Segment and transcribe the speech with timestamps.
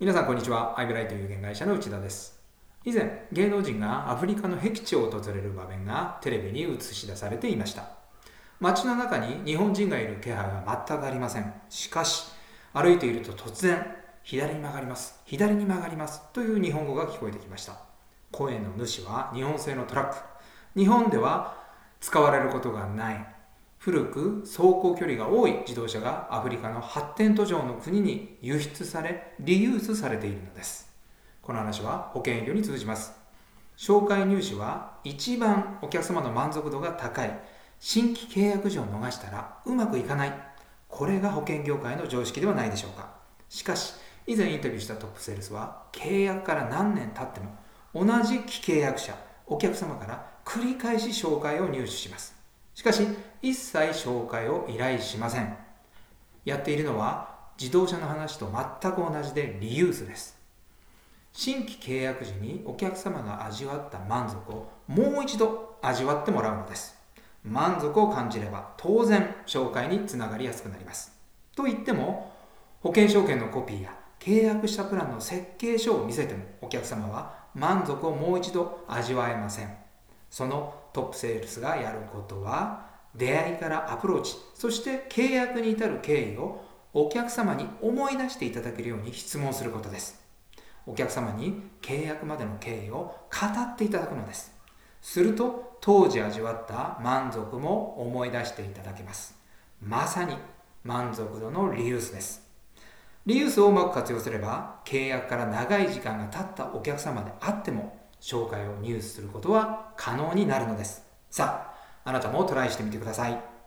[0.00, 0.80] 皆さんこんにちは。
[0.80, 2.40] アイブライト有限会社の内田です。
[2.86, 7.84] 以前、芸能人がアフリカの僻地を訪れる場面がテレビに映し出されていました。
[8.60, 11.52] 街の中に日本人がいる気配は全くありません。
[11.68, 12.32] しかし、
[12.72, 17.74] 歩いていると突然、左に曲がります、左に曲がりますという日本語が聞こえてきました。
[18.32, 20.16] 声の主は日本製のトラック。
[20.80, 21.58] 日本では
[22.00, 23.26] 使われることがない
[23.82, 30.92] 古く走行距離が多い自動車がアフリカの発展途上の国に輸出されリユースされているのです。
[31.40, 33.14] この話は保険営業に通じます。
[33.78, 37.34] 紹介入手は一番お客様の満足度が高い
[37.78, 40.32] 新規契約時を逃したらうまくいかない。
[40.86, 43.14] これが保険業界の常識ではないでしょうか。
[43.48, 43.94] しかし
[44.26, 47.56] 以前インタビューしたトップセールスは契約から何年経っても
[47.94, 49.16] 同じ既契約者
[49.46, 52.38] お客様から繰り返し紹介を入手します。
[52.74, 53.06] しかし
[53.42, 55.56] 一切紹介を依頼しません。
[56.44, 60.38] やっているのは自動車の話と全く同じでリユースです。
[61.32, 66.98] 新規契約時にお客様が味わった満足をもう一度味わってもらうのです。
[67.44, 71.12] 満足を感じれば当然紹介につながりやすくなります。
[71.54, 72.32] と言っても
[72.80, 79.89] 保険証券のコピーや契約したプランの設計書を見せてもお客様は満足をもう一度味わえません。
[80.30, 90.20] そのトップセールスがやることは出会いからアプローチそして契約に至る経緯をお客様に思い出していただけるように質問することです。
[90.86, 93.14] お客様に契約までの経緯を語
[93.60, 94.52] っていただくのです。
[95.00, 99.36] すると当時味わった満足も思い出していただけます。
[99.80, 100.36] まさに
[100.82, 102.48] 満足度のリユースです。
[103.26, 111.04] リユースをうまく活用すれば契約から長い時間が経ったお客様であっても紹介を入手することは可能になるのです。
[111.30, 111.72] さ
[112.04, 113.59] ああなたもトライしてみてください。